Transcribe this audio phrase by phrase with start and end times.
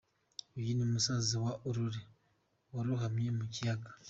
[0.57, 2.01] Uyu ni musaza wa Aurore
[2.75, 3.89] warohamye mu kiyaga.